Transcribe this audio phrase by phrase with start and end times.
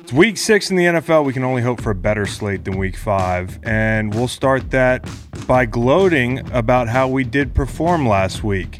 [0.00, 1.24] It's week six in the NFL.
[1.24, 3.58] We can only hope for a better slate than week five.
[3.62, 5.08] And we'll start that
[5.46, 8.78] by gloating about how we did perform last week.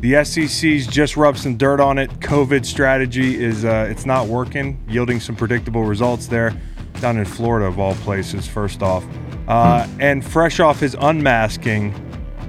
[0.00, 2.10] The SEC's just rubbed some dirt on it.
[2.20, 6.54] COVID strategy is uh, it's not working, yielding some predictable results there
[7.00, 8.46] down in Florida of all places.
[8.46, 9.04] First off,
[9.48, 11.94] uh, and fresh off his unmasking,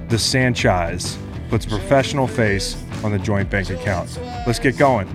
[0.08, 1.18] the Sanchez
[1.48, 4.18] puts a professional face on the joint bank account.
[4.46, 5.08] Let's get going.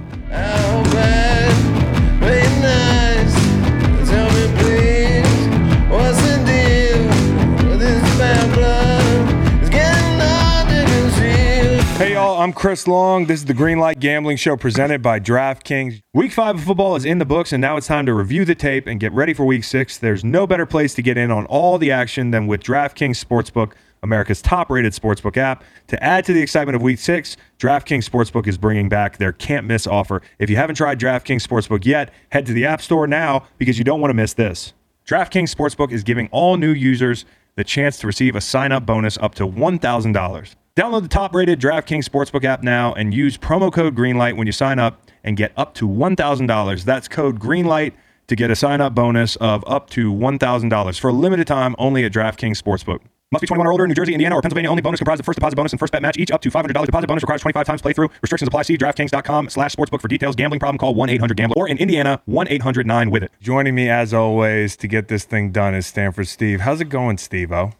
[11.98, 13.26] Hey y'all, I'm Chris Long.
[13.26, 16.02] This is the Greenlight Gambling Show presented by DraftKings.
[16.13, 18.54] Week five of football is in the books, and now it's time to review the
[18.54, 19.98] tape and get ready for week six.
[19.98, 23.76] There's no better place to get in on all the action than with DraftKings Sportsbook,
[24.04, 25.63] America's top rated sportsbook app.
[25.88, 29.66] To add to the excitement of week six, DraftKings Sportsbook is bringing back their can't
[29.66, 30.21] miss offer.
[30.38, 33.85] If you haven't tried DraftKings Sportsbook yet, head to the App Store now because you
[33.85, 34.73] don't want to miss this.
[35.07, 37.23] DraftKings Sportsbook is giving all new users
[37.55, 40.55] the chance to receive a sign up bonus up to $1,000.
[40.76, 44.51] Download the top rated DraftKings Sportsbook app now and use promo code Greenlight when you
[44.51, 46.84] sign up and get up to $1,000.
[46.84, 47.93] That's code Greenlight
[48.27, 52.04] to get a sign up bonus of up to $1,000 for a limited time only
[52.04, 52.99] at DraftKings Sportsbook.
[53.32, 54.82] Must be 21 or older in New Jersey, Indiana, or Pennsylvania only.
[54.82, 56.85] Bonus comprised of first deposit bonus and first bet match, each up to $500.
[56.85, 58.10] Deposit bonus requires 25 times playthrough.
[58.21, 58.63] Restrictions apply.
[58.63, 60.35] See DraftKings.com slash sportsbook for details.
[60.35, 61.55] Gambling problem, call 1-800-GAMBLER.
[61.55, 63.32] Or in Indiana, 1-800-9-WITH-IT.
[63.39, 66.62] Joining me, as always, to get this thing done is Stanford Steve.
[66.62, 67.72] How's it going, Steve-O?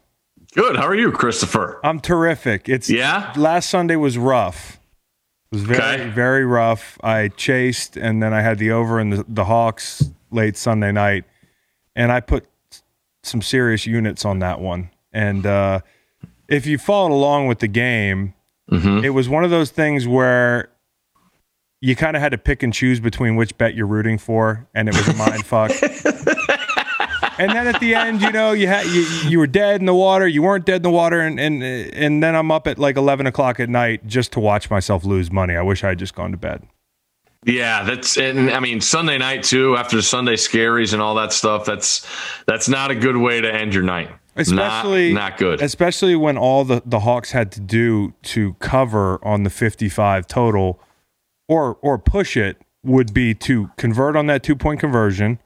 [0.56, 0.76] Good.
[0.76, 1.78] How are you, Christopher?
[1.84, 2.68] I'm terrific.
[2.68, 3.32] It's Yeah?
[3.36, 4.78] Last Sunday was rough.
[5.52, 6.08] It was very, Okay.
[6.10, 6.98] very rough.
[7.04, 11.24] I chased, and then I had the over and the, the Hawks late Sunday night,
[11.94, 12.46] and I put
[13.22, 14.90] some serious units on that one.
[15.12, 15.80] And uh,
[16.48, 18.32] if you followed along with the game,
[18.68, 19.04] Mm-hmm.
[19.04, 20.70] it was one of those things where
[21.80, 24.88] you kind of had to pick and choose between which bet you're rooting for, and
[24.88, 25.70] it was a mind fuck.
[27.38, 29.94] And then at the end, you know, you had you, you were dead in the
[29.94, 30.26] water.
[30.26, 33.26] You weren't dead in the water, and and and then I'm up at like 11
[33.26, 35.56] o'clock at night just to watch myself lose money.
[35.56, 36.66] I wish I had just gone to bed.
[37.44, 39.76] Yeah, that's and I mean Sunday night too.
[39.76, 42.06] After Sunday scaries and all that stuff, that's
[42.46, 44.10] that's not a good way to end your night.
[44.34, 45.62] Especially not, not good.
[45.62, 50.80] Especially when all the the Hawks had to do to cover on the 55 total,
[51.48, 55.38] or or push it would be to convert on that two point conversion,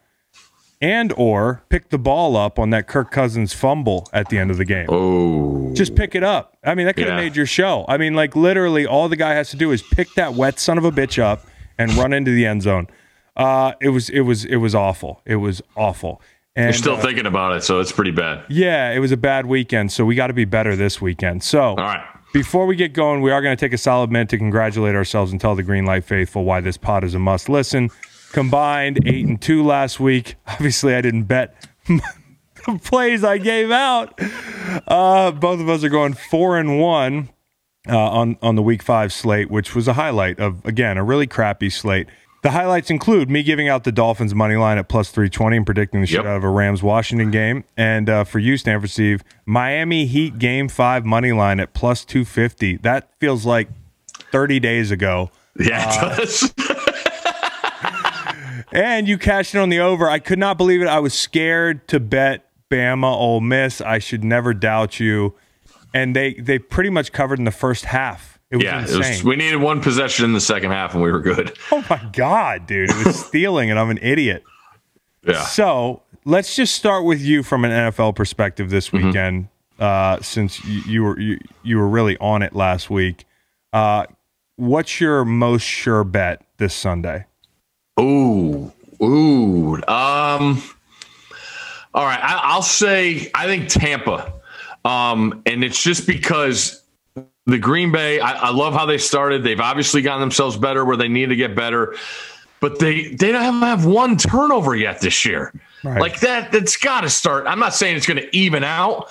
[0.80, 4.56] and or pick the ball up on that Kirk Cousins fumble at the end of
[4.56, 4.86] the game.
[4.88, 6.56] Oh, Just pick it up.
[6.64, 7.22] I mean, that could have Yeah.
[7.24, 7.84] made your show.
[7.88, 10.78] I mean, like literally, all the guy has to do is pick that wet son
[10.78, 11.46] of a bitch up
[11.78, 12.88] and run into the end zone.
[13.36, 15.22] Uh, it was it was it was awful.
[15.24, 16.20] It was awful.
[16.56, 18.44] And you're still uh, thinking about it, so it's pretty bad.
[18.48, 19.92] yeah, it was a bad weekend.
[19.92, 21.44] So we got to be better this weekend.
[21.44, 22.04] So All right.
[22.34, 25.30] before we get going, we are going to take a solid minute to congratulate ourselves
[25.30, 27.88] and tell the Greenlight faithful why this pod is a must listen.
[28.32, 30.36] Combined eight and two last week.
[30.46, 31.54] Obviously, I didn't bet
[31.88, 34.18] the plays I gave out.
[34.86, 37.30] Uh, both of us are going four and one
[37.88, 41.26] uh, on on the week five slate, which was a highlight of again a really
[41.26, 42.06] crappy slate.
[42.42, 45.66] The highlights include me giving out the Dolphins money line at plus three twenty and
[45.66, 49.22] predicting the shit out of a Rams Washington game, and uh, for you, Stanford Steve,
[49.44, 52.76] Miami Heat game five money line at plus two fifty.
[52.76, 53.68] That feels like
[54.32, 55.30] thirty days ago.
[55.58, 56.54] Yeah, Uh, it does.
[58.72, 60.08] And you cashed in on the over.
[60.08, 60.88] I could not believe it.
[60.88, 63.80] I was scared to bet Bama Ole Miss.
[63.80, 65.34] I should never doubt you.
[65.92, 68.38] And they they pretty much covered in the first half.
[68.50, 71.10] It was yeah, it was, we needed one possession in the second half, and we
[71.12, 71.56] were good.
[71.72, 72.90] oh my god, dude!
[72.90, 74.42] It was stealing, and I'm an idiot.
[75.24, 75.42] Yeah.
[75.44, 79.06] So let's just start with you from an NFL perspective this Mm-hmm.
[79.06, 83.24] weekend, uh, since you, you were you, you were really on it last week.
[83.72, 84.06] Uh,
[84.56, 87.26] what's your most sure bet this Sunday?
[88.00, 88.72] Ooh,
[89.02, 89.74] ooh.
[89.86, 90.62] Um.
[91.92, 94.32] All right, I, I'll say I think Tampa,
[94.84, 96.82] um, and it's just because
[97.46, 98.20] the Green Bay.
[98.20, 99.42] I, I love how they started.
[99.42, 101.96] They've obviously gotten themselves better where they need to get better,
[102.60, 105.52] but they they don't have, have one turnover yet this year.
[105.82, 106.00] Right.
[106.00, 107.46] Like that, that's got to start.
[107.46, 109.08] I'm not saying it's going to even out,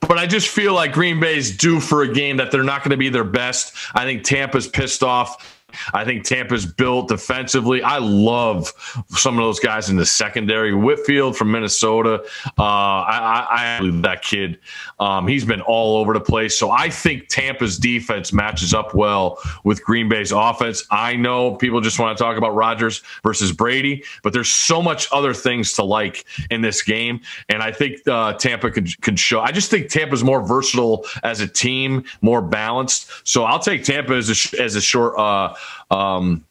[0.00, 2.92] but I just feel like Green Bay's due for a game that they're not going
[2.92, 3.74] to be their best.
[3.94, 5.57] I think Tampa's pissed off.
[5.92, 7.82] I think Tampa's built defensively.
[7.82, 8.72] I love
[9.08, 10.74] some of those guys in the secondary.
[10.74, 12.24] Winfield from Minnesota.
[12.58, 14.58] Uh, I, I, I that kid.
[14.98, 16.58] Um, he's been all over the place.
[16.58, 20.84] So I think Tampa's defense matches up well with Green Bay's offense.
[20.90, 25.06] I know people just want to talk about Rodgers versus Brady, but there's so much
[25.12, 29.40] other things to like in this game, and I think uh, Tampa could show.
[29.40, 33.10] I just think Tampa's more versatile as a team, more balanced.
[33.24, 35.18] So I'll take Tampa as a as a short.
[35.18, 35.54] Uh,
[35.90, 36.44] um,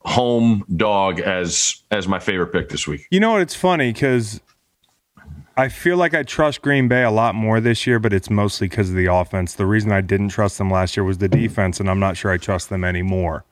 [0.00, 3.06] home dog as as my favorite pick this week.
[3.10, 3.42] You know what?
[3.42, 4.40] It's funny because
[5.56, 8.68] I feel like I trust Green Bay a lot more this year, but it's mostly
[8.68, 9.54] because of the offense.
[9.54, 12.30] The reason I didn't trust them last year was the defense, and I'm not sure
[12.30, 13.44] I trust them anymore.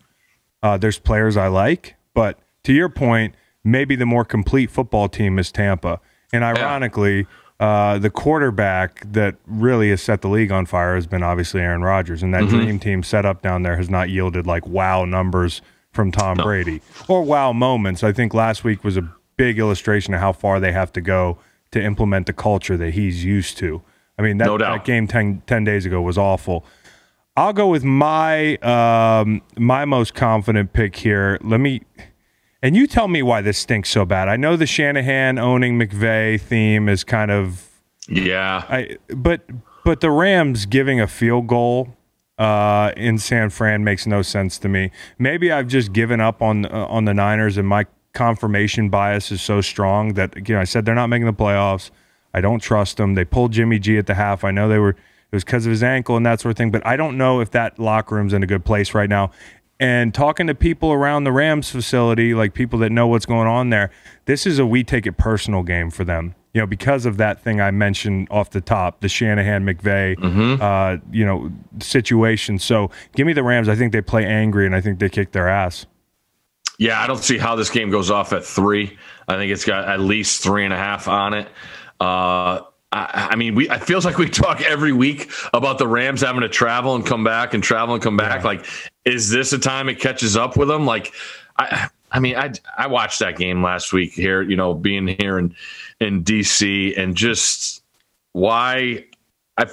[0.62, 5.38] Uh, there's players I like, but to your point, maybe the more complete football team
[5.38, 6.00] is Tampa.
[6.32, 7.26] And ironically,
[7.58, 11.82] uh, the quarterback that really has set the league on fire has been obviously Aaron
[11.82, 12.56] Rodgers, and that Mm-hmm.
[12.64, 15.62] dream team set up down there has not yielded like wow numbers
[15.92, 18.04] from Tom Brady or wow moments.
[18.04, 21.38] I think last week was a big illustration of how far they have to go
[21.70, 23.82] to implement the culture that he's used to.
[24.18, 26.64] I mean, that, No that game 10, 10 days ago was awful.
[27.38, 31.38] I'll go with my um, my most confident pick here.
[31.42, 31.82] Let me,
[32.62, 34.28] and you tell me why this stinks so bad.
[34.28, 37.68] I know the Shanahan owning McVay theme is kind of,
[38.08, 38.64] Yeah.
[38.68, 39.42] I but
[39.84, 41.96] but the Rams giving a field goal
[42.38, 44.90] uh, in San Fran makes no sense to me.
[45.18, 49.42] Maybe I've just given up on uh, on the Niners, and my confirmation bias is
[49.42, 51.90] so strong that you know I said they're not making the playoffs.
[52.34, 53.14] I don't trust them.
[53.14, 54.44] They pulled Jimmy G at the half.
[54.44, 56.70] I know they were it was because of his ankle and that sort of thing,
[56.70, 59.30] but I don't know if that locker room's in a good place right now.
[59.78, 63.68] And talking to people around the Rams facility, like people that know what's going on
[63.70, 63.90] there,
[64.24, 66.34] this is a we take it personal game for them.
[66.54, 70.16] You know, because of that thing I mentioned off the top, the Shanahan McVay,
[70.62, 72.58] uh, you know, situation.
[72.58, 73.68] So give me the Rams.
[73.68, 75.84] I think they play angry, and I think they kick their ass.
[76.78, 78.96] Yeah, I don't see how this game goes off at three.
[79.28, 81.48] I think it's got at least three and a half on it.
[82.00, 82.60] Uh,
[82.96, 86.40] I, I mean, we it feels like we talk every week about the Rams having
[86.40, 88.44] to travel and come back and travel and come back.
[88.44, 88.66] Like,
[89.04, 90.86] is this a time it catches up with them?
[90.86, 91.12] Like,
[91.58, 94.42] I, I mean, I I watched that game last week here.
[94.42, 95.54] You know, being here in
[96.00, 97.82] in DC and just
[98.32, 99.04] why
[99.58, 99.66] I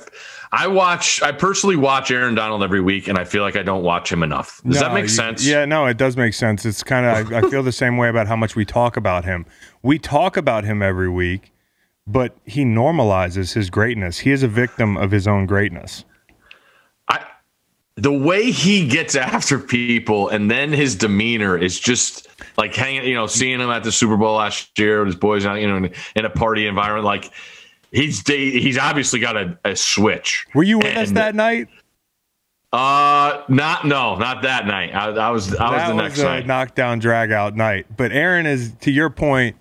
[0.51, 3.83] I watch I personally watch Aaron Donald every week, and I feel like I don't
[3.83, 4.61] watch him enough.
[4.67, 5.45] Does that make sense?
[5.45, 6.65] Yeah, no, it does make sense.
[6.65, 9.23] It's kind of I, I feel the same way about how much we talk about
[9.23, 9.45] him.
[9.81, 11.52] We talk about him every week,
[12.05, 14.19] but he normalizes his greatness.
[14.19, 16.05] He is a victim of his own greatness.
[17.07, 17.25] I
[17.95, 22.27] the way he gets after people and then his demeanor is just
[22.57, 25.45] like hanging, you know, seeing him at the Super Bowl last year with his boys
[25.45, 27.05] out, you know, in, in a party environment.
[27.05, 27.31] Like
[27.91, 30.45] he's he's obviously got a, a switch.
[30.53, 31.67] Were you with us that night?
[32.73, 34.93] Uh, not no, not that night.
[34.95, 36.47] I, I was I was that the was next a night.
[36.47, 37.85] knockdown drag out night.
[37.95, 39.55] But Aaron is, to your point,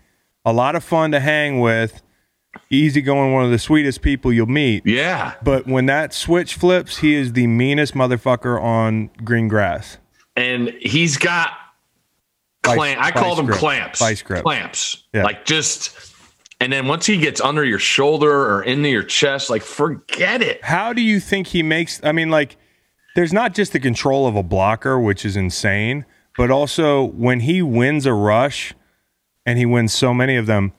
[0.47, 2.02] a lot of fun to hang with.
[2.73, 4.85] Easy going, one of the sweetest people you'll meet.
[4.87, 9.99] yeah, But when that switch flips, he is the meanest motherfucker on green grass.
[10.37, 11.51] and he's got
[12.63, 13.01] clamp.
[13.01, 13.59] I call them grip.
[13.59, 13.99] clamps.
[13.99, 14.43] Vice grip.
[14.43, 15.05] Clamps.
[15.13, 15.25] Yeah.
[15.25, 16.15] Like just.
[16.61, 20.65] And then once he gets under your shoulder or into your chest, like forget it.
[20.65, 22.01] How do you think he makes?
[22.05, 22.57] I mean, like,
[23.17, 26.07] there's not just the control of a blocker, which is insane,
[26.39, 28.75] but also when he wins a rush,
[29.45, 30.73] and he wins so many of them,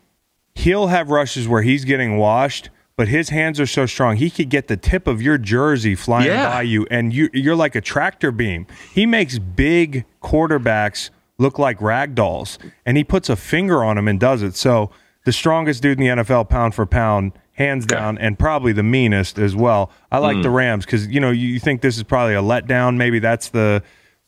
[0.55, 4.49] he'll have rushes where he's getting washed, but his hands are so strong he could
[4.49, 6.49] get the tip of your jersey flying Yeah.
[6.49, 8.67] by you, and you, you're like a tractor beam.
[8.93, 14.07] He makes big quarterbacks look like rag dolls, and he puts a finger on them
[14.07, 14.55] and does it.
[14.55, 14.91] So
[15.25, 19.39] the strongest dude in the NFL, pound for pound, hands down, and probably the meanest
[19.39, 19.91] as well.
[20.11, 20.55] I like the hmm.
[20.55, 22.97] Rams because you know you think this is probably a letdown.
[22.97, 23.83] Maybe that's the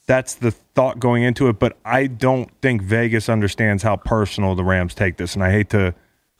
[0.07, 4.63] that's the thought going into it, but I don't think Vegas understands how personal the
[4.63, 5.95] Rams take this, and I hate to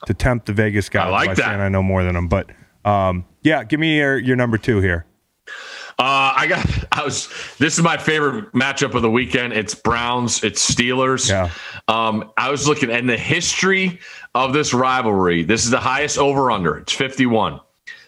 [0.06, 1.46] to tempt the Vegas guys I like by that.
[1.46, 2.50] saying I know more than them, but
[2.84, 5.05] um, yeah, give me your your number two here.
[5.98, 6.65] Uh, I got.
[6.91, 7.29] I was.
[7.58, 9.53] This is my favorite matchup of the weekend.
[9.53, 10.43] It's Browns.
[10.43, 11.29] It's Steelers.
[11.29, 11.50] Yeah.
[11.88, 14.00] Um, I was looking and the history
[14.34, 15.43] of this rivalry.
[15.43, 16.77] This is the highest over under.
[16.77, 17.62] It's fifty one.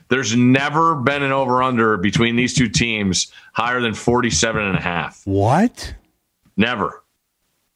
[0.09, 4.81] There's never been an over under between these two teams higher than 47 and a
[4.81, 5.21] half.
[5.25, 5.95] What?
[6.55, 7.03] Never,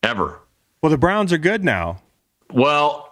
[0.01, 0.39] ever.
[0.81, 2.01] Well, the Browns are good now.
[2.50, 3.10] Well,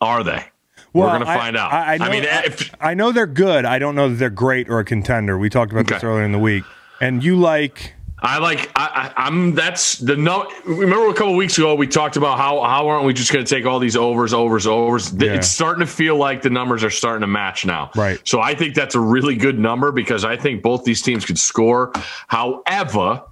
[0.00, 0.44] are they?
[0.92, 1.72] Well, We're gonna find out.
[1.72, 3.64] I, I, know, mean, I, if, I know they're good.
[3.64, 5.38] I don't know that they're great or a contender.
[5.38, 6.64] We talked about this earlier in the week.
[7.00, 11.56] And you like I like I, I I'm that's the no remember a couple weeks
[11.58, 14.34] ago we talked about how how aren't we just going to take all these overs
[14.34, 15.34] overs overs Yeah.
[15.34, 18.18] it's starting to feel like the numbers are starting to match now Right.
[18.26, 21.38] so I think that's a really good number because I think both these teams could
[21.38, 21.92] score
[22.26, 23.22] however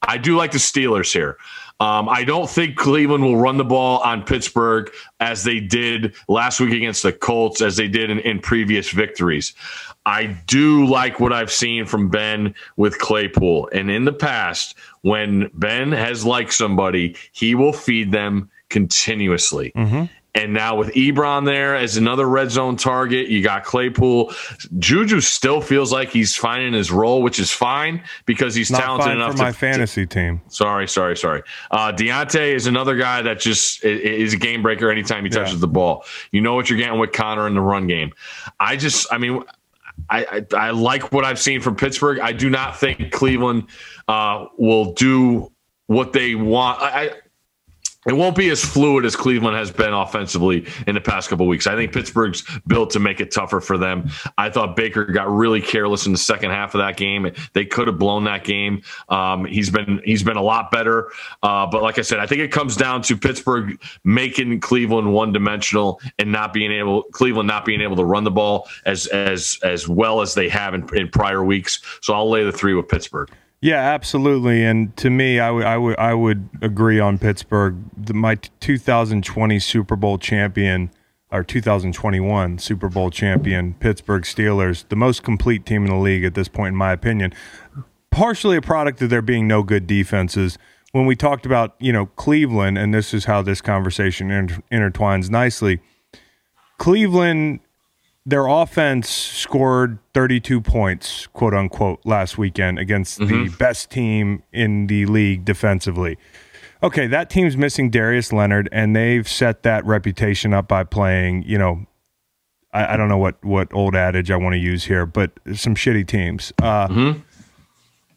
[0.00, 1.36] I do like the Steelers here
[1.80, 6.60] um, I don't think Cleveland will run the ball on Pittsburgh as they did last
[6.60, 9.54] week against the Colts, as they did in, in previous victories.
[10.06, 13.70] I do like what I've seen from Ben with Claypool.
[13.72, 19.72] And in the past, when Ben has liked somebody, he will feed them continuously.
[20.36, 24.32] And now with Ebron there as another red zone target, you got Claypool.
[24.78, 29.12] Juju still feels like he's finding his role, which is fine because he's Not talented
[29.12, 30.40] enough for to my fantasy team.
[30.48, 31.42] Sorry, sorry, sorry.
[31.70, 35.60] Uh, Diontae is another guy that just is a game breaker anytime he touches Yeah.
[35.60, 36.04] the ball.
[36.32, 38.10] You know what you're getting with Connor in the run game.
[38.58, 39.44] I just, I mean,
[40.10, 42.18] I, I, I like what I've seen from Pittsburgh.
[42.18, 43.68] I do not think Cleveland
[44.08, 45.52] uh, will do
[45.86, 46.82] what they want.
[46.82, 47.12] I
[48.06, 51.66] it won't be as fluid as Cleveland has been offensively in the past couple weeks.
[51.66, 54.10] I think Pittsburgh's built to make it tougher for them.
[54.38, 57.30] I thought Baker got really careless in the second half of that game.
[57.52, 58.82] They could have blown that game.
[59.08, 61.10] Um, he's been he's been a lot better.
[61.42, 65.32] Uh, but like I said, I think it comes down to Pittsburgh making Cleveland one
[65.32, 69.58] dimensional and not being able Cleveland not being able to run the ball as as
[69.62, 71.80] as well as they have in, in prior weeks.
[72.00, 73.30] So I'll lay the three with Pittsburgh.
[73.64, 74.62] Yeah, absolutely.
[74.62, 77.76] And to me, I would I would I would agree on Pittsburgh.
[77.96, 80.90] The, my 2020 Super Bowl champion
[81.32, 86.34] or 2021 Super Bowl champion Pittsburgh Steelers, the most complete team in the league at
[86.34, 87.32] this point, in my opinion.
[88.10, 90.58] Partially a product of there being no good defenses.
[90.92, 95.30] When we talked about you know Cleveland, and this is how this conversation inter- intertwines
[95.30, 95.80] nicely.
[96.76, 97.60] Cleveland
[98.26, 105.04] their offense scored 32 points, quote unquote, last weekend against the best team in the
[105.06, 106.16] league defensively.
[106.82, 111.56] Okay, that team's missing Darius Leonard, and they've set that reputation up by playing, you
[111.58, 111.86] know,
[112.72, 115.74] I, I don't know what, what old adage I want to use here, but some
[115.74, 116.52] shitty teams.
[116.62, 117.14] Uh,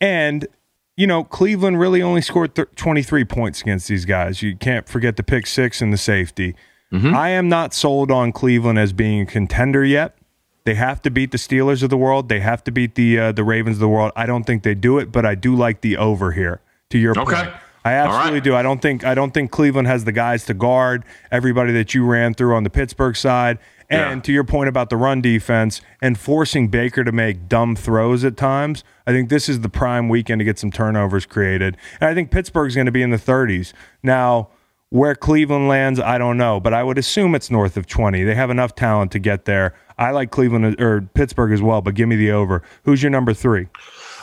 [0.02, 0.48] And,
[0.96, 4.42] you know, Cleveland really only scored th- 23 points against these guys.
[4.42, 6.56] You can't forget the pick six and the safety.
[6.92, 10.18] I am not sold on Cleveland as being a contender yet.
[10.64, 12.28] They have to beat the Steelers of the world.
[12.30, 14.12] They have to beat the uh, the Ravens of the world.
[14.16, 16.62] I don't think they do it, but I do like the over here.
[16.90, 17.36] To your Okay.
[17.36, 17.50] point,
[17.86, 18.44] I absolutely right.
[18.44, 18.56] do.
[18.56, 22.06] I don't think I don't think Cleveland has the guys to guard everybody that you
[22.06, 23.60] ran through on the Pittsburgh side.
[23.90, 24.22] And Yeah.
[24.24, 28.36] to your point about the run defense and forcing Baker to make dumb throws at
[28.36, 31.78] times, I think this is the prime weekend to get some turnovers created.
[32.02, 33.72] And I think Pittsburgh's going to be in the 30s.
[34.04, 34.50] Now,
[34.90, 38.24] where Cleveland lands, I don't know, but I would assume it's north of 20.
[38.24, 39.76] They have enough talent to get there.
[39.98, 42.62] I like Cleveland or Pittsburgh as well, but give me the over.
[42.84, 43.68] Who's your number three?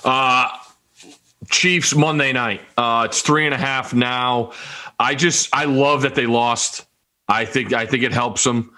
[0.04, 0.48] Uh,
[1.50, 2.60] Chiefs Monday night.
[2.76, 4.52] Uh, it's three and a half now.
[4.98, 6.86] I just I love that they lost.
[7.28, 8.72] I think I think it helps them.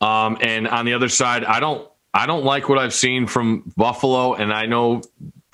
[0.00, 3.72] Um, and on the other side, I don't I don't like what I've seen from
[3.76, 5.02] Buffalo, and I know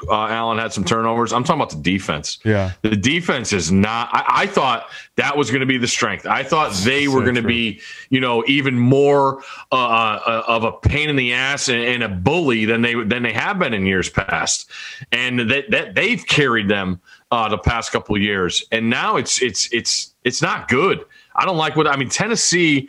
[0.09, 1.33] uh, Allen had some turnovers.
[1.33, 2.39] I'm talking about the defense.
[2.45, 2.73] Yeah.
[2.83, 4.09] the defense is not.
[4.13, 6.27] I, I thought that was going to be the strength.
[6.27, 7.81] I thought they were So going to be,
[8.11, 12.09] you know, even more uh, uh, of a pain in the ass and, and a
[12.09, 14.71] bully than they than they have been in years past,
[15.11, 19.43] and that that they've carried them uh, the past couple of years, and now it's
[19.43, 21.05] it's it's it's not good.
[21.35, 22.09] I don't like what I mean.
[22.09, 22.89] Tennessee,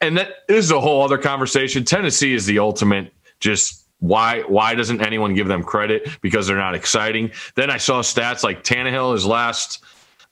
[0.00, 1.84] and that is a whole other conversation.
[1.84, 3.85] Tennessee is the ultimate just.
[4.00, 6.08] Why why doesn't anyone give them credit?
[6.20, 7.30] Because they're not exciting.
[7.54, 9.82] Then I saw stats like Tannehill his last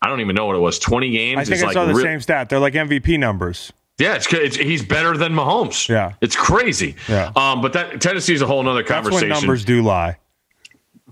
[0.03, 1.41] I don't even know what it was, 20 games.
[1.41, 2.51] I think is I like saw the re- same stat.
[2.51, 3.73] They're like MVP numbers.
[3.99, 5.89] yeah, it's, it's he's better than Mahomes.
[5.89, 6.13] Yeah.
[6.21, 6.97] it's crazy.
[7.09, 7.33] Yeah.
[7.37, 9.29] Um, but that Tennessee's a whole when conversation.
[9.31, 10.19] numbers do lie.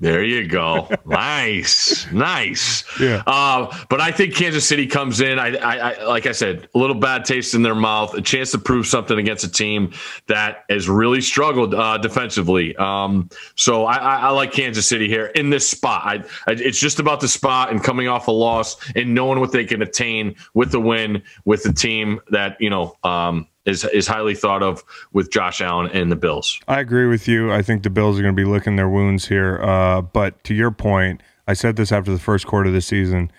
[0.03, 0.89] There you go.
[1.07, 2.83] nice, nice.
[2.99, 3.23] Yeah.
[3.25, 5.39] Uh, but I think Kansas City comes in.
[5.39, 8.51] I, I, I, like I said, a little bad taste in their mouth, a chance
[8.51, 9.93] to prove something against a team
[10.27, 12.75] that has really struggled uh, defensively.
[12.79, 16.03] Um, so I, I, I like Kansas City here in this spot.
[16.05, 16.15] I,
[16.51, 19.65] I, it's just about the spot and coming off a loss and knowing what they
[19.65, 24.35] can attain with the win with the team that you know um, is is highly
[24.35, 26.61] thought of with Josh Allen and the Bills.
[26.69, 27.53] I agree with you.
[27.53, 29.61] I think the Bills are going to be licking their wounds here.
[29.63, 33.31] Uh, but to your point, I said this after the first quarter of the season.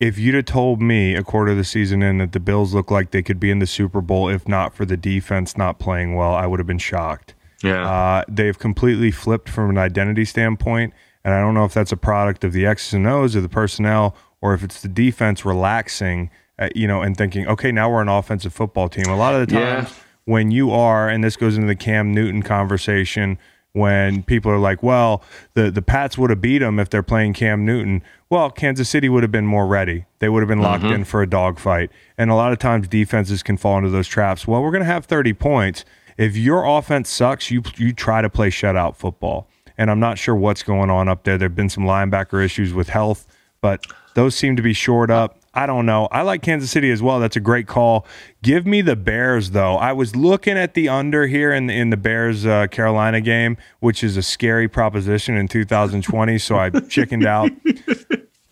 [0.00, 2.88] If you'd have told me a quarter of the season in that the Bills look
[2.88, 6.14] like they could be in the Super Bowl if not for the defense not playing
[6.14, 7.34] well, I would have been shocked.
[7.64, 7.90] Yeah.
[7.90, 10.94] Uh, they've completely flipped from an identity standpoint,
[11.24, 13.48] and I don't know if that's a product of the X's and O's or the
[13.48, 18.02] personnel or if it's the defense relaxing, uh, you know, and thinking, okay, now we're
[18.02, 19.06] an offensive football team.
[19.08, 19.74] A lot of the Yeah.
[19.82, 23.38] times when you are, and this goes into the Cam Newton conversation,
[23.72, 25.22] when people are like, well,
[25.54, 28.02] the, the Pats would have beat them if they're playing Cam Newton.
[28.30, 30.06] Well, Kansas City would have been more ready.
[30.18, 31.90] They would have been locked in for a dogfight.
[32.16, 34.46] And a lot of times defenses can fall into those traps.
[34.48, 35.84] Well, we're going to have 30 points.
[36.16, 39.48] If your offense sucks, you you try to play shutout football.
[39.76, 41.38] And I'm not sure what's going on up there.
[41.38, 43.26] There've been some linebacker issues with health,
[43.60, 43.84] but
[44.14, 45.38] those seem to be shored up.
[45.58, 46.06] I don't know.
[46.12, 47.18] I like Kansas City as well.
[47.18, 48.06] That's a great call.
[48.42, 49.74] Give me the Bears though.
[49.76, 54.04] I was looking at the under here in in the Bears uh, Carolina game, which
[54.04, 56.38] is a scary proposition in 2020.
[56.38, 57.50] so I chickened out.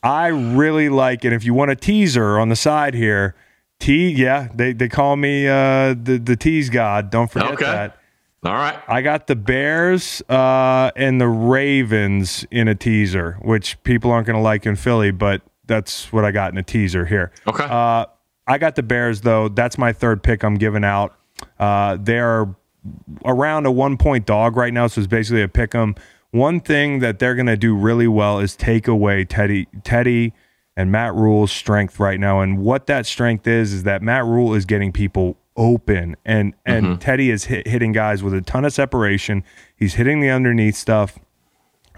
[0.02, 1.32] I really like it.
[1.32, 3.34] If you want a teaser on the side here,
[3.78, 7.10] T, yeah, they they call me uh, the the tease god.
[7.10, 7.64] Don't forget Okay.
[7.64, 7.98] that.
[8.44, 8.78] All right.
[8.88, 14.36] I got the Bears uh, and the Ravens in a teaser, which people aren't going
[14.36, 17.32] to like in Philly, but that's what I got in a teaser here.
[17.46, 17.64] Okay.
[17.64, 18.06] Uh,
[18.46, 19.48] I got the Bears though.
[19.48, 20.42] That's my third pick.
[20.44, 21.16] I'm giving out.
[21.58, 22.46] Uh, they're
[23.24, 25.94] around a one point dog right now, so it's basically a pick 'em.
[26.30, 30.32] One thing that they're going to do really well is take away Teddy, Teddy,
[30.76, 32.40] and Matt Rhule's strength right now.
[32.40, 37.00] And what that strength is is that Matt Rule is getting people open, and and
[37.00, 39.42] Teddy is hit, hitting guys with a ton of separation.
[39.74, 41.18] He's hitting the underneath stuff.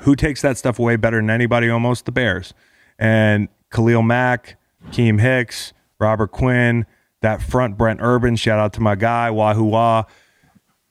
[0.00, 1.68] Who takes that stuff away better than anybody?
[1.68, 2.54] Almost the Bears.
[3.00, 4.56] And Khalil Mack,
[4.88, 6.86] Keem Hicks, Robert Quinn,
[7.20, 8.36] that front Brent Urban.
[8.36, 10.04] Shout out to my guy Wahoo Wah.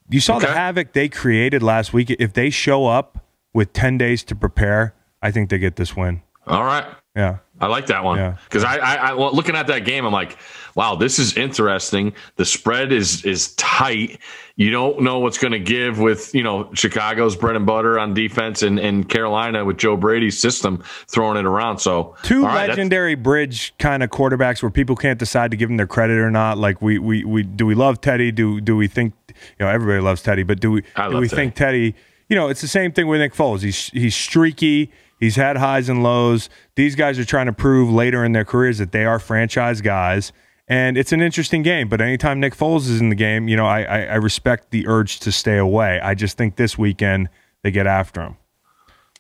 [0.10, 2.10] You saw the havoc they created last week.
[2.12, 6.22] If they show up with ten days to prepare, I think they get this win.
[6.46, 6.86] All right.
[7.16, 7.38] Yeah.
[7.60, 8.38] I like that one Yeah.
[8.46, 10.38] because I, I, I well, looking at that game, I'm like,
[10.76, 12.14] wow, this is interesting.
[12.36, 14.20] The spread is is tight.
[14.56, 18.14] You don't know what's going to give with you know Chicago's bread and butter on
[18.14, 21.80] defense and, and Carolina with Joe Brady's system throwing it around.
[21.80, 25.78] So Two right, legendary bridge kind of quarterbacks where people can't decide to give them
[25.78, 26.58] their credit or not.
[26.58, 28.32] Like we we, we do we love Teddy?
[28.32, 29.36] Do do we think you
[29.66, 31.36] know everybody loves Teddy, but do we I do we Teddy.
[31.42, 31.96] think Teddy?
[32.30, 33.62] You know, it's the same thing with Nick Foles.
[33.62, 34.92] He's he's streaky.
[35.20, 36.50] He's had highs and lows.
[36.76, 40.32] These guys are trying to prove later in their careers that they are franchise guys.
[40.68, 43.66] And it's an interesting game, but anytime Nick Foles is in the game, you know,
[43.66, 46.00] I, I, I respect the urge to stay away.
[46.02, 47.30] I just think this weekend
[47.64, 48.38] they get after him.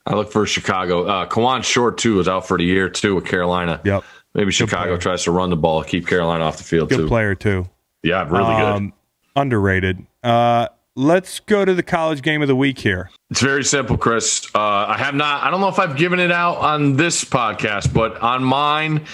[0.05, 1.05] I look for Chicago.
[1.05, 3.79] Uh, Kawann Short too was out for the year too with Carolina.
[3.83, 4.03] Yep.
[4.33, 6.97] Maybe Chicago tries to run the ball, keep Carolina off the field too.
[6.97, 7.07] Good too.
[7.07, 7.67] player, too.
[8.03, 8.65] Yeah, really good.
[8.65, 8.93] Um,
[9.35, 10.05] underrated.
[10.21, 13.09] Uh, let's go to the college game of the week here.
[13.29, 14.45] It's very simple, Chris.
[14.53, 15.43] Uh, I have not.
[15.43, 19.05] I don't know if I've given it out on this podcast, but on mine,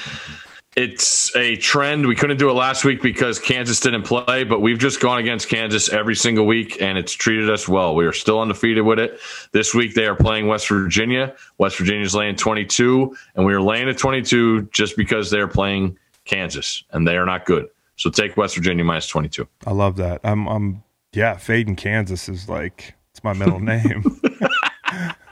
[0.76, 2.08] it's a trend.
[2.08, 5.50] We couldn't do it last week because Kansas didn't play, but we've just gone against
[5.50, 7.96] Kansas every single week, and it's treated us well.
[7.96, 9.20] We are still undefeated with it.
[9.52, 11.36] This week they are playing West Virginia.
[11.58, 16.84] West Virginia's laying 22, and we are laying at 22 just because they're playing Kansas,
[16.92, 17.68] and they are not good.
[17.98, 19.48] So take West Virginia minus 22.
[19.68, 20.22] I love that.
[20.24, 20.84] I'm, I'm,
[21.14, 24.04] yeah, Fade in Kansas is like, it's my middle name.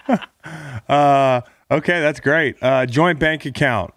[0.89, 2.56] uh, okay, that's great.
[2.62, 3.94] Uh, joint bank account.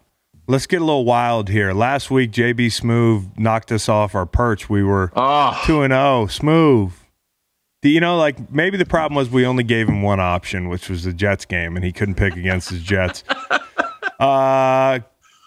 [0.47, 1.73] Let's get a little wild here.
[1.73, 4.69] Last week, JB Smoove knocked us off our perch.
[4.69, 6.27] We were Oh, 2 and 0.
[6.27, 6.91] Smoove.
[7.81, 10.87] Do You know, like maybe the problem was we only gave him one option, which
[10.89, 13.23] was the Jets game, and he couldn't pick against his Jets.
[14.17, 14.99] Uh,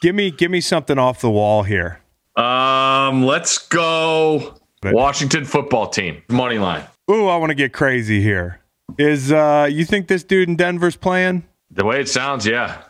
[0.02, 2.00] give me, give me something off the wall here.
[2.36, 6.84] um, let's go But- Washington football team money line.
[7.10, 8.60] Ooh, I want to get crazy here.
[8.98, 11.46] Is uh, you think this dude in Denver's playing?
[11.70, 12.82] The way it sounds, yeah.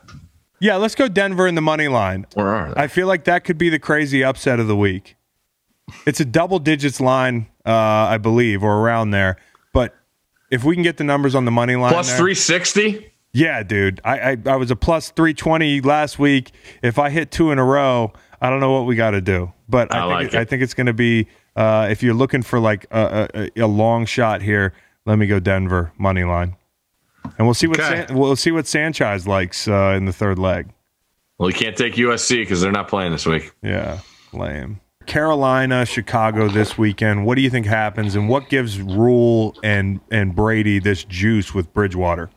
[0.61, 2.27] Yeah, let's go Denver in the money line.
[2.35, 2.81] Where are they?
[2.81, 5.16] I feel like that could be the crazy upset of the week.
[6.07, 9.37] It's a double digits line, uh, I believe, or around there.
[9.72, 9.94] But
[10.51, 13.12] if we can get the numbers on the money line, 360?
[13.33, 14.01] Yeah, dude.
[14.05, 16.51] I, I I was a plus three twenty last week.
[16.83, 19.53] If I hit two in a row, I don't know what we got to do.
[19.68, 20.35] But I, I think like it.
[20.40, 21.29] I think it's going to be.
[21.59, 24.73] Uh, if you're looking for like a, a, a long shot here,
[25.07, 26.55] let me go Denver money line,
[27.37, 28.07] and we'll see what Okay.
[28.07, 30.68] San, we'll see what Sanchez likes uh, in the third leg.
[31.37, 33.51] Well, you can't take USC because they're not playing this week.
[33.61, 33.99] Yeah,
[34.33, 34.81] lame.
[35.07, 37.27] Carolina, Chicago this weekend.
[37.27, 41.73] What do you think happens, and what gives Rhule and and Brady this juice with
[41.73, 42.31] Bridgewater?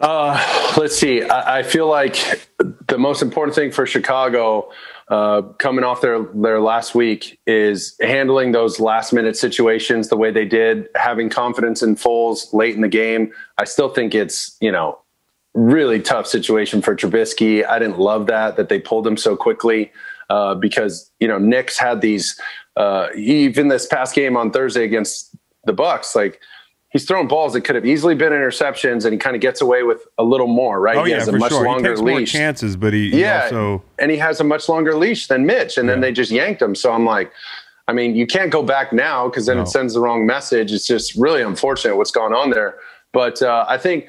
[0.00, 1.22] Let's see.
[1.22, 2.48] I, I feel like
[2.88, 4.70] the most important thing for Chicago
[5.08, 10.30] uh, coming off their their last week is handling those last minute situations the way
[10.30, 13.32] they did, having confidence in Foles late in the game.
[13.58, 14.98] I still think it's you know
[15.54, 17.66] really tough situation for Trubisky.
[17.66, 19.92] I didn't love that that they pulled him so quickly
[20.28, 22.38] uh, because you know Nick's had these
[22.76, 26.40] uh, even this past game on Thursday against the Bucs like.
[26.96, 29.82] He's throwing balls that could have easily been interceptions, and he kind of gets away
[29.82, 30.96] with a little more, right?
[30.96, 31.62] Oh he yeah, has a for much sure.
[31.62, 32.32] He longer takes more leash.
[32.32, 35.76] chances, but he, he Yeah, also and he has a much longer leash than Mitch,
[35.76, 36.74] and then they just yanked him.
[36.74, 37.30] So I'm like,
[37.86, 39.64] I mean, you can't go back now because then No.
[39.64, 40.72] it sends the wrong message.
[40.72, 42.76] It's just really unfortunate what's going on there.
[43.12, 44.06] But uh, I think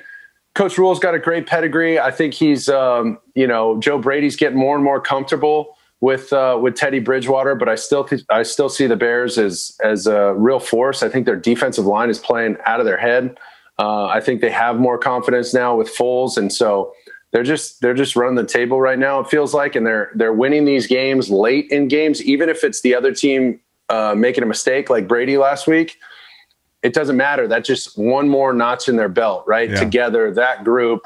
[0.55, 1.99] Coach Rhule's got a great pedigree.
[1.99, 6.59] I think he's, um, you know, Joe Brady's getting more and more comfortable with uh,
[6.61, 7.55] with Teddy Bridgewater.
[7.55, 11.03] But I still th- I still see the Bears as as a real force.
[11.03, 13.37] I think their defensive line is playing out of their head.
[13.79, 16.93] Uh, I think they have more confidence now with Foles, and so
[17.31, 19.19] they're just they're just running the table right now.
[19.19, 22.81] It feels like, and they're they're winning these games late in games, even if it's
[22.81, 25.97] the other team uh, making a mistake like Brady last week.
[26.83, 27.47] It doesn't matter.
[27.47, 29.69] That's just one more notch in their belt, right?
[29.69, 29.79] Yeah.
[29.79, 31.05] Together, that group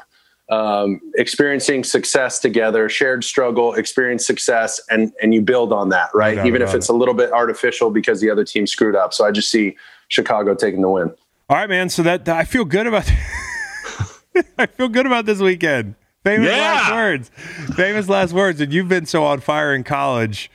[0.50, 6.44] um, experiencing success together, shared struggle, experience success, and and you build on that, right?
[6.46, 6.92] Even if it's it.
[6.92, 9.14] a little bit artificial because the other team screwed up.
[9.14, 9.76] So I just see
[10.08, 11.14] Chicago taking the win.
[11.48, 11.88] All right, man.
[11.88, 13.10] So that I feel good about.
[14.58, 15.94] I feel good about this weekend.
[16.24, 16.56] Famous yeah.
[16.56, 17.30] last words.
[17.74, 18.60] Famous last words.
[18.60, 20.50] And you've been so on fire in college.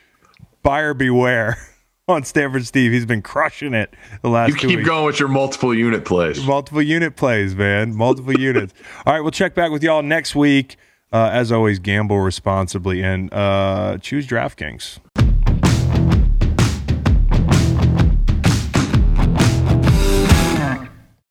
[0.63, 1.57] Buyer beware
[2.09, 2.93] on Stanford Steve.
[2.93, 4.49] He's been crushing it the last.
[4.49, 6.43] You keep going with your multiple unit plays.
[6.45, 7.95] Multiple unit plays, man.
[7.95, 8.73] Multiple units.
[9.05, 10.77] All right, we'll check back with y'all next week.
[11.11, 14.99] Uh, as always, gamble responsibly and uh, choose DraftKings.